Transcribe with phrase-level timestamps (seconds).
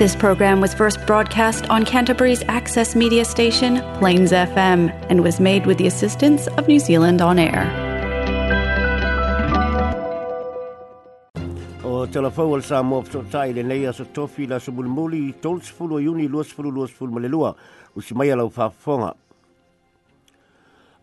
[0.00, 5.66] This program was first broadcast on Canterbury's access media station, Plains FM, and was made
[5.66, 7.64] with the assistance of New Zealand On Air.
[11.84, 15.68] O telefau al sa mo so tai le nei aso tofi la so mulmuli tolts
[15.70, 17.52] fulu yuni los fulu los fulu malelua
[17.94, 18.70] usimaya lau fa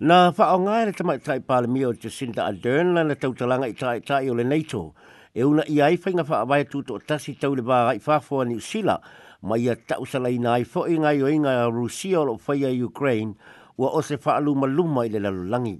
[0.10, 3.70] na fa ngai le tamai tai pa le mio Jacinda Ardern la na tau talanga
[3.70, 4.86] i tai tai o le neito.
[5.34, 8.46] e una i ai fainga wha awai tu to tasi tau le bāra i whāfua
[8.48, 9.00] ni sila,
[9.44, 12.64] ma ia tau sala i nai fo inga i o inga a Rusia lo fai
[12.66, 13.36] a Ukraine,
[13.78, 15.80] ua o se wha luma luma i le langi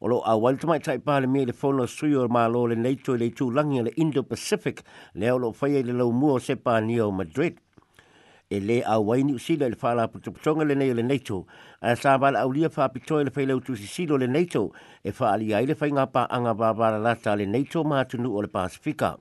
[0.00, 3.14] O lo a waltamai tai pāle mea le fono sui o mā lo le neitu
[3.14, 4.82] i le tū langi le Indo-Pacific,
[5.14, 7.56] le o lo fai i le lau mua o se pa ni o Madrid
[8.50, 11.46] e le au waini usila le whala putuputonga le nei le neito.
[11.80, 15.12] A sa wala au lia wha pitoe le whaile utu si silo le neito e
[15.18, 19.16] wha ali ai le whainga pa anga wawara lata le neito mātunu o le Pasifika.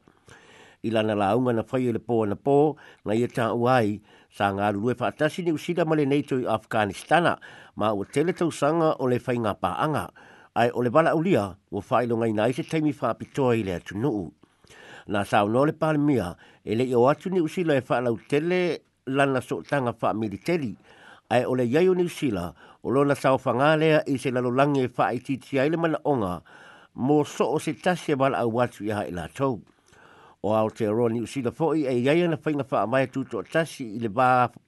[0.84, 4.02] I lana la unga na whaie le pō na pō na ia e tā uai
[4.36, 7.38] sa ngā lue whaatasi ni usila ma le neito i Afganistana
[7.80, 10.10] ma ua tele tau sanga o le whainga pa anga.
[10.56, 13.80] Ai o le wala au lia ua whailo ngai nai se taimi wha pitoe le
[13.80, 14.28] atunuu.
[15.08, 16.30] Nā sāu nō le pālimia,
[16.64, 20.72] e le i o atu ni usila e whaalau tele lana so tanga fa militeri
[21.32, 25.12] ai ole yayo ni sila o lona sao fangalea i se lalo langi e fa
[25.14, 26.42] i titi ai le mana onga
[26.96, 29.60] mo so o se tasi e wala au watu i hae la tau.
[30.44, 33.44] O ao te roa ni usila fo'i e yaya na whainga wha amaya tuto o
[33.48, 34.00] tasi i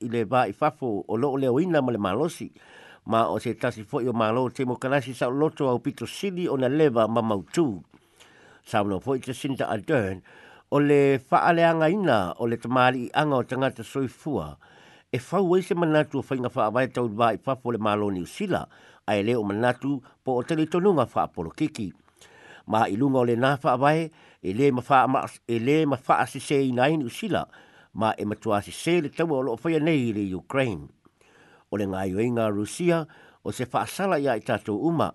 [0.07, 2.47] le ba i fafo o loo leo ina ma le malosi.
[3.11, 6.47] Ma o se tasi fo'i o malo te mo kanasi sa loto au pito sili
[6.49, 7.83] o na lewa ma mautu.
[8.65, 10.23] Sa wano fo'i te sinta a dern,
[10.71, 14.55] o le whaaleanga ina o le tamari i anga o tangata soifua,
[15.13, 18.21] e whau eise manatu o whainga wha awai tau wā i papo le malo ni
[18.25, 18.65] usila,
[19.07, 21.93] a e leo manatu po o tele tonunga wha aporo kiki.
[22.67, 24.09] Ma i lunga o le nā wha awai,
[24.41, 27.45] e le ma wha e le ma ase se i nai ni usila,
[27.93, 30.89] ma e, e matua ase se le tau o loo whaia nei le Ukraine.
[31.71, 33.05] O le ngā yoinga Rusia,
[33.45, 35.13] o se wha asala ia i tātou umaa,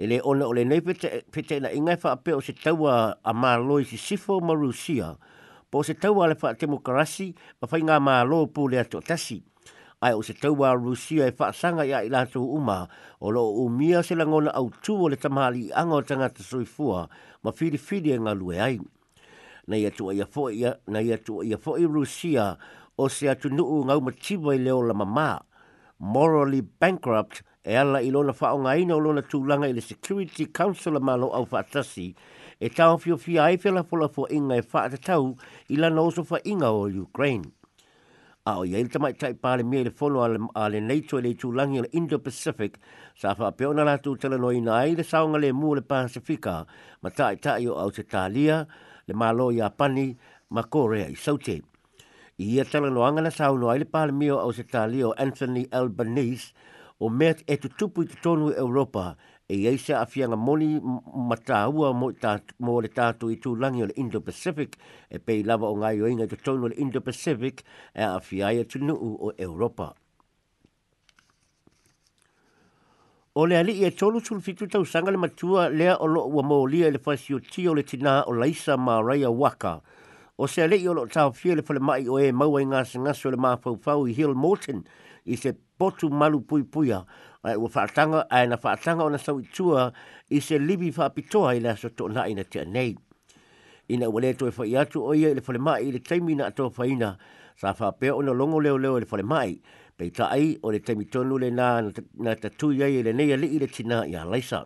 [0.00, 3.32] ele le ona o le nei pete na ingai fa ape o se taua a
[3.36, 5.12] mā loi si sifo ma Rusia,
[5.70, 7.28] po se taua le fa demokrasi
[7.60, 9.42] ma whai ngā mā loa pū le ato tasi.
[10.00, 12.88] Ai o se taua Rusia e fa sanga ia i tu uma,
[13.20, 17.04] o lo o mia se langona au tu o le tamahali anga o tangata soifua
[17.44, 18.80] ma whiri whiri e lue ai.
[19.68, 22.56] Na ia tu ia fo ia, na ia tu ia fo i Rusia
[22.96, 23.62] o se atu nga
[23.96, 25.42] u matiwa i leo la mama
[26.00, 30.96] morally bankrupt e ala i lona whaonga ina o lona tūlanga i le Security Council
[30.96, 32.08] a malo au whaatasi,
[32.60, 35.28] e tau fio fia ai whela pola fo inga e whaata tau
[35.70, 37.46] i lana oso wha inga o Ukraine.
[38.50, 41.82] A o iaile tamai tai pāle mea le whono a le neito e le tūlangi
[41.84, 42.74] le Indo-Pacific,
[43.14, 46.66] sa wha peo na rātou tala no ina ai le saonga le mua le Pasifika,
[47.02, 48.64] ma tai tai o au te tālia,
[49.06, 50.08] le malo i Apani,
[50.50, 51.60] ma Korea i Saute.
[52.40, 56.50] Ia tala no angana saonga ai le pāle mea au se tālia o Anthony Albanese,
[57.00, 59.16] o mea e tu tupu i tu tonu i e Europa,
[59.48, 60.78] e eisa a fianga moni
[61.16, 62.12] mataua mo,
[62.58, 64.76] mo le tātou i tū langi o le Indo-Pacific,
[65.08, 67.64] e pei lava o ngai oinga i tu tonu o le Indo-Pacific,
[67.96, 69.94] e a fiaia tu nuu o Europa.
[73.34, 76.28] O le ali i e tolu tulu fitu tau sanga le matua lea o loo
[76.34, 77.32] ua mōlia e le whaisi
[77.68, 79.96] o le tina o laisa mā raia waka, waka
[80.42, 83.36] o se le yo lo tau fie mai o e mau ai ngas ngas le
[83.36, 84.80] mafau fau Hill motion
[85.26, 87.04] i se potu malu pui puia
[87.44, 89.92] ai o fatanga ai na fatanga ona sau tua
[90.30, 92.96] i se libi fa pitoa i la so to na ina tia nei
[93.88, 96.70] ina wale to e fai atu o ia le fale mai le taimi na to
[96.70, 97.18] faina
[97.60, 99.60] sa fa pe ona longo leo leo le fale mai
[99.96, 101.84] pe ta ai o le taimi tonu le na
[102.16, 104.64] na tatu ia le nei ali i le tina ia laisa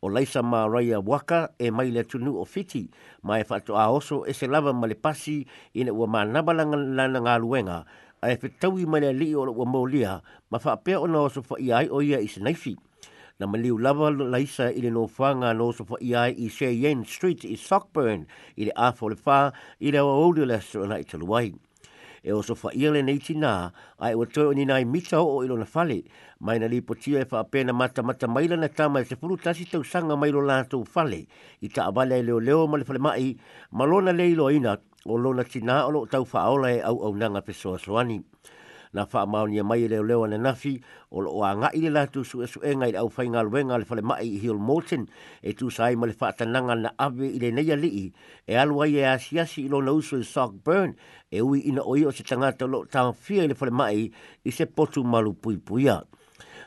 [0.00, 2.82] o laisa mā raia waka e mai le tunu o fiti,
[3.26, 5.42] ma e whatu a oso e se lava ma le pasi
[5.78, 7.78] i ne ua mā nabalanga lana ngā luenga,
[8.22, 10.14] a e whetaui mai le li o le ua mōlia,
[10.50, 12.74] ma whapea o na oso wha iai o ia i sinaifi.
[13.40, 16.70] Na ma liu lava laisa i le no whanga no oso wha iai i Shea
[16.72, 19.38] Yen Street i Sockburn i le āwho le whā
[19.80, 21.52] i le ua oulu le astro na i taluai
[22.22, 25.56] e oso sofa ia le neiti ai o toi o ni nai mita o ilo
[25.56, 26.02] na fale,
[26.40, 29.64] mai na lipo tia e whaapena mata mata maila na tama e se puru tasi
[29.66, 31.26] tau sanga mailo lātou fale,
[31.60, 33.36] i ta avale e leo leo male fale mai,
[33.72, 37.52] malona leilo ina o lona tina o lo tau whaola e au au nanga pe
[37.52, 38.22] soa soani
[38.92, 40.82] na fa mauni mai le le wana nafi
[41.14, 43.78] o lo anga ile la tu su e su e ngai au fa ngal wenga
[43.78, 45.06] le fale mai hil molten
[45.42, 48.10] e tu sai mal fa tananga na ave ile nei ali
[48.46, 50.94] e al wai e asia si lo no i sock burn
[51.30, 54.10] e wi in oi o se tanga to lo ta fie le fale mai
[54.42, 56.02] i se potu malu pui puia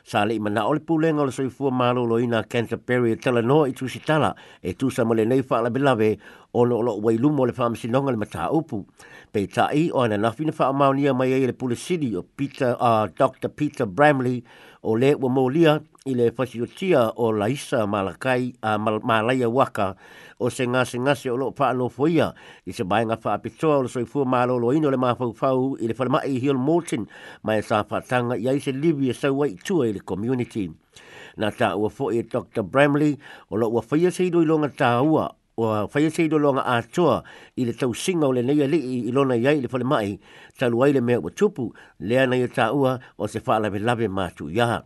[0.04, 3.86] sa le mana ole pulenga le soifua malu lo ina canterbury tala no i tu
[3.88, 6.16] sitala e tu sa mal nei fa la belave
[6.54, 8.86] o lo lo wai lu le fam si nonga le mata upu
[9.34, 11.04] pe tai o ana na fina fa mai
[11.42, 14.44] e le pule sidi o peter uh, dr peter bramley
[14.82, 19.48] o le wa mo lia i le fasiotia o laisa malakai a uh, mal, malaya
[19.50, 19.96] waka
[20.38, 22.32] o se nga se nga se o lo pa lo foia
[22.66, 25.26] i se bai nga fa apito o soi fu ma lo ino le ma fa
[25.34, 25.50] fa
[25.82, 27.02] i le fa i hil mortin
[27.42, 30.70] mai sa fa tanga i se libi se wai tu e le community
[31.36, 33.18] na ta ua fo e dr bramley
[33.50, 35.02] o lo wa fa se i do i longa ta
[35.56, 37.22] wa faya se do longa atoa
[37.56, 40.18] i le tau singa o le neia li i lona iai le fale mai
[40.58, 41.70] ta luai le mea ua tupu
[42.02, 42.98] le ana ia ta o
[43.30, 44.82] se faa lave lave mātu ia.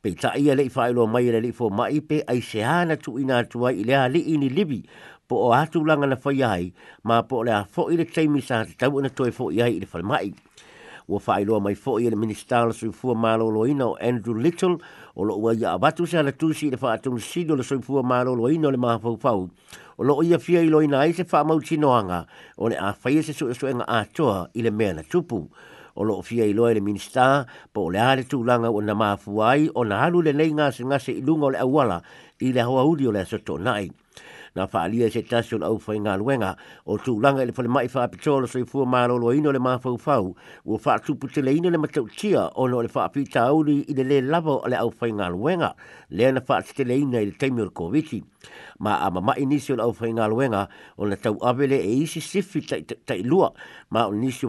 [0.00, 2.94] Pei ta ia le i faa mai le li fo mai pe ai se ana
[2.96, 4.78] tu ina atua i le ali li ni libi
[5.26, 6.70] po o atu langa na faya ai
[7.02, 9.74] ma po le a fo i le teimi sa te tau ina toi fo iai
[9.74, 10.30] i le fale mai
[11.08, 14.74] ua faailoa mai foʻi i e le minista o le soifua maloloina o andrew little
[15.14, 18.66] o loo ua ia avatu sa le tusi i le faatunusino o le soifua maloloina
[18.66, 19.46] o le mafaufau
[19.98, 22.26] o loo ia fia iloina ai se faamautinoaga
[22.58, 25.46] o le a faia e se suʻesuʻega atoa i le mea na tupu
[25.94, 28.94] o loo fia iloa i le minista po o le a le tulaga ua na
[28.98, 32.02] mafua ai ona alu lenei gasegase i luga o le auala
[32.42, 33.86] i le hoaudi o le asotonaʻi
[34.56, 36.54] na faalia se tasi o la au fai ngā luenga
[36.88, 39.60] o tū langa ele pole mai fa pito la soi fua mā lolo ino le
[39.60, 42.88] mā fa o fa tu tupu te le ino le matau tia o no le
[42.88, 45.74] fa pita li i le le lava o le au fai ngā luenga
[46.10, 48.02] le na fa te le ino i le teimi o le
[48.80, 51.90] ma a mama inisi o la au fai ngā luenga o le tau avele e
[52.02, 53.52] isi sifi tai, tai, tai lua
[53.90, 54.46] ma o nisi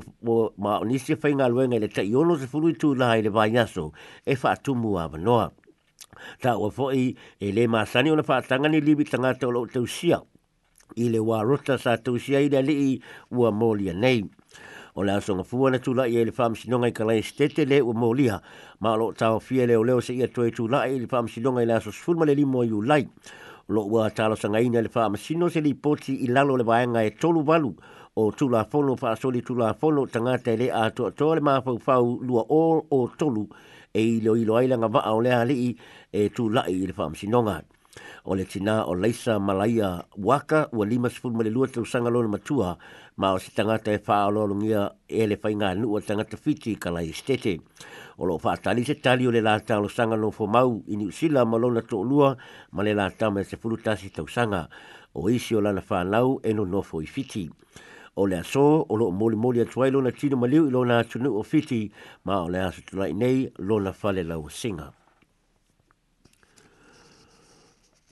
[0.57, 3.21] ma o nisi fai ngā luenga i le tai ono se furu i tū lai
[3.21, 5.51] le vai e faa tumu a vanoa
[6.41, 9.45] ta o fo i e le ma sani ona fa tanga ni libi tanga te
[9.47, 10.21] lo te usia
[10.95, 14.23] i le wa rota sa te usia i le li ua molia nei
[14.95, 17.65] o le asonga fua na tula i e le fam sinonga i ka lai stete
[17.65, 18.41] le ua molia
[18.79, 21.27] ma lo ta o fie le o leo se ia tue tula i le fam
[21.27, 23.07] sinonga i le aso sfulma le limo i ulai
[23.69, 27.01] lo ua talo sanga ina le fam sino se li poti i lalo le vaenga
[27.03, 27.75] e tolu valu
[28.17, 32.19] o tula fono fa soli tula fono tanga i le ato le ma fau fau
[32.23, 33.45] lua o o tolu
[33.93, 35.71] e ilo leo i loa ilanga vaa o lea lii
[36.11, 37.61] e tu lai i le wha amsinonga.
[38.29, 42.27] O le tina o leisa malaia waka ua lima sifun ma lua tau sanga lona
[42.27, 42.77] matua
[43.17, 46.75] ma o si tangata e faa alo lungia e le whainga anu o tangata fiti
[46.75, 47.59] ka lai stete.
[48.17, 51.05] O lo wha atali se tali o le lata alo sanga no fomau mau ni
[51.05, 52.37] usila ma lona tō lua
[52.71, 54.67] ma le lata me se furutasi tau sanga
[55.15, 57.49] o isi o lana wha lau e no nofo i fiti
[58.19, 61.29] o le aso o lo moli moli atu ai lona tino maliu i lona atunu
[61.39, 61.81] o fiti
[62.25, 64.91] ma o le aso tulai nei lona fale lau singa.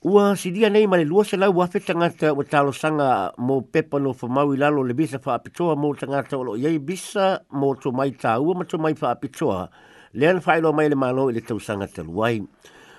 [0.05, 3.97] Ua sidia nei ma le lua se lau wafe tangata wa talo sanga mo pepa
[3.99, 8.11] no fa maui le bisa fa apitoa mo tangata o iei bisa mo tō mai
[8.13, 9.69] tā ua ma tō mai fa apitoa
[10.13, 12.43] le an whailo mai le malo i le tau sanga te luai.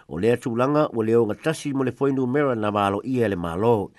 [0.08, 3.36] O lea tūlanga o leo ngatasi mo le foinu mera na malo ia e le
[3.36, 3.92] malo.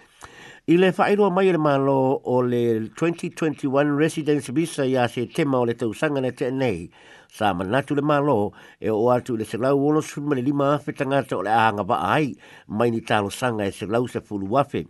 [0.69, 5.63] I le whaerua mai le malo o le 2021 Residence Visa ia se tema o
[5.63, 6.91] le tausanga na te nei.
[7.31, 11.37] Sa manatu le malo e o atu le selau ono sulma le lima afe tangata
[11.37, 12.35] o le ahanga wa ai
[12.67, 14.85] mai ni talo sanga e selau se fulu wafe.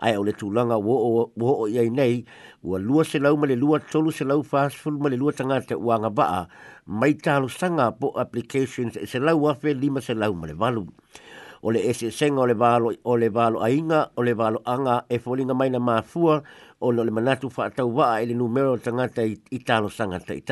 [0.00, 2.24] Ai o le tūlanga wo o iai nei
[2.64, 5.92] ua lua selau ma le lua tolu selau fas fulma le lua tangata o e
[5.92, 6.46] ahanga wa
[6.86, 10.86] mai talo sanga po applications e selau wafe lima selau ma le valu.
[10.88, 11.27] Mai
[11.62, 14.96] o le ese seng o le valo o le valo ainga o le valo anga
[15.08, 16.36] e folinga mai na mafua
[16.84, 20.42] o e le manatu fa tau wa ele numero tangata i, i talo sangata i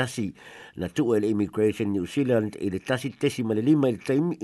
[0.76, 3.94] na tu e le immigration new zealand e le tasi tesi ma le lima i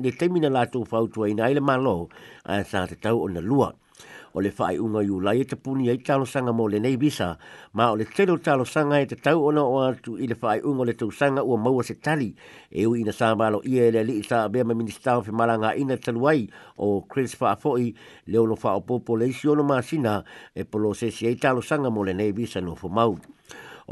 [0.04, 2.08] le taimi na lato fa utua ina le malo
[2.44, 3.74] a sa te tau o na lua
[4.32, 6.96] o le fai unga yu lai e te puni e talo sanga mo le nei
[6.96, 7.38] visa,
[7.72, 10.58] ma o le telo talo sanga e te tau ona o atu i le fai
[10.64, 12.34] unga le tau sanga ua maua se tali,
[12.70, 15.74] e ui ina sābalo i e le li i sāa bea ma ministrao fi malanga
[15.76, 17.94] ina taluai o Chris Fafoi,
[18.26, 19.82] le ono fai o popo le isi ono maa
[20.54, 23.12] e polo se si e talo sanga mo le nei visa no fo mau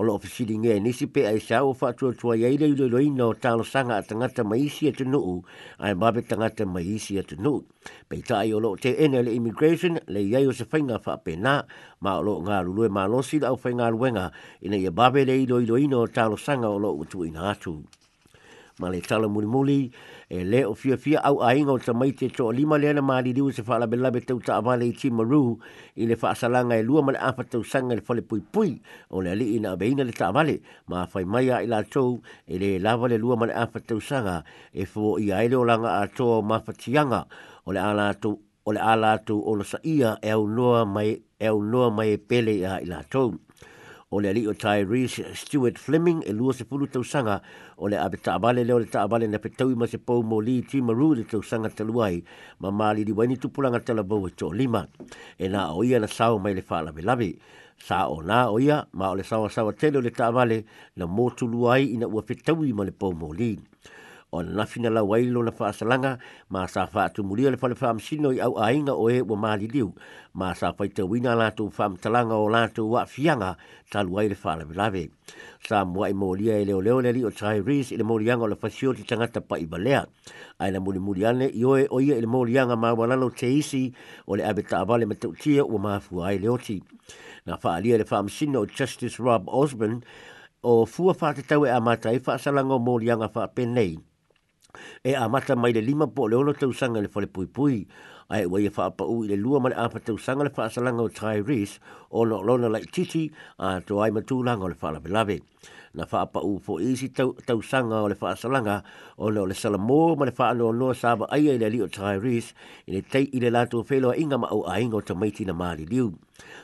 [0.00, 3.26] o lo ofisiri ngē nisi pe ai sa o whātua tua i eire ilo loina
[3.28, 5.34] o tālo sanga a tangata mai isi atu e nuu,
[5.84, 7.60] ai mabe tangata mai isi atu e nuu.
[8.08, 11.54] Pei tai o lo te ene le immigration le iai o se whainga whaape nā,
[12.02, 14.26] ma o lo ngā lulue mā losi lau whainga ruenga,
[14.64, 17.50] ina i a mabe le ilo ilo ino o tālo sanga o lo utu ina
[17.52, 17.76] atu
[18.80, 19.80] ma le tala muli muli
[20.32, 23.02] e le o fia fia au ainga o ta mai te toa lima le ana
[23.08, 25.44] maari riu se whaala belabe tau ta avale i timaru
[26.00, 28.72] i le whaasalanga e lua ma le afa tau sanga le fale pui pui
[29.14, 30.56] o le ali ina abeina le ta avale
[30.90, 32.08] ma whai mai a ila tau
[32.48, 34.36] e le lava le lua ma le afa tau sanga
[34.72, 37.20] e fuo i aere o langa a toa ma whatianga
[37.68, 38.34] o le ala tau
[38.64, 41.58] o le ala tau o sa ia e au noa mai e au
[42.12, 43.28] e pele i a ila tau
[44.12, 47.38] o le ali o Tyrese Stewart Fleming e lua se pulu tausanga
[47.78, 50.80] o le abe taabale leo le taabale na petau ma se pou mo li ti
[50.82, 52.18] maru le tausanga taluai
[52.58, 54.82] ma maali li waini tupulanga talabou e tō lima
[55.38, 57.38] e na o ia na sao mai le whaala me labi
[57.78, 60.64] sa o na o ia ma o le sao sawa tele o le taabale
[60.98, 63.54] na motu luai ina ua petau ma le pou mo li
[64.32, 66.18] o na nafina la wailo na faasalanga
[66.54, 69.90] ma sa faatu mulia le fale faamsino i au ainga o e wa maaliliu
[70.38, 73.56] ma sa faita wina lato faamtalanga o lato wa fianga
[73.90, 75.10] talu waile faalavelave
[75.68, 78.50] sa mua i maulia e leoleo le li o tsai ris i le maulianga o
[78.54, 80.06] le fasio ti tangata pa i balea
[80.62, 83.90] ai na muli muli ane i oe oia i le maulianga ma walalo te isi
[84.30, 86.78] o le abeta avale me tautia wa maafua ai leoti
[87.50, 90.00] na faalia le faamsino o Justice Rob Osborne
[90.62, 93.98] o fua fa te tau e a mātai fa asalanga o mōrianga fa penei
[95.04, 97.86] e a mata mai le lima po le ono tau sanga le fale pui pui
[98.30, 101.78] ai wai e whaapa ui le lua mani apa tau sanga le whaasalanga o Tyrese
[102.10, 105.36] o no lona lai titi a to ai matu langa o le whaalabe lave
[105.94, 108.82] na whaapa u po isi tau, tau sanga o le whaasalanga
[109.18, 111.88] o no le salamo ma le whaano o noa sawa ai ai le li o
[111.88, 112.54] Tyrese
[112.86, 115.02] i le tei i le lato o whelo a inga ma au a inga o
[115.02, 116.14] tamaiti na maali liu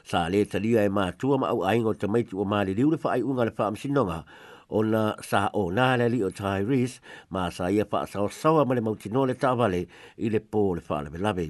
[0.06, 2.98] sa le talia e mātua ma au a inga o tamaiti o maali liu le
[3.02, 4.24] whaai unga le whaamsinonga o
[4.68, 8.28] o na sa o na le li o Tyrus ma sa ia pa sa o
[8.28, 9.86] sa ma le mau tino le tavale
[10.18, 11.48] i le po le fa le me lave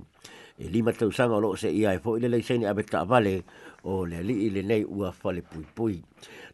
[0.59, 2.85] e lima tau sanga o lo se ia e fo i le le seni abe
[2.85, 3.43] tavale
[3.85, 6.03] o le li i le nei ua fa le pui pui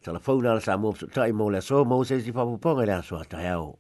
[0.03, 2.83] tala fauna la sa mo so tai mo le so mo se si fa pupong
[2.83, 3.75] e le aso a tai au